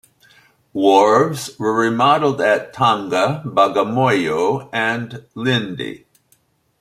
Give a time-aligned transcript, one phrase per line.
[0.73, 6.05] Wharves were remodeled at Tanga, Bagamoyo and Lindi.